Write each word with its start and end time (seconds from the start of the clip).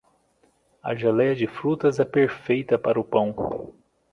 A 0.81 0.95
geleia 0.95 1.35
de 1.35 1.45
frutas 1.45 1.99
é 1.99 2.03
perfeita 2.03 2.75
para 2.75 2.99
o 2.99 3.03
pão. 3.03 3.71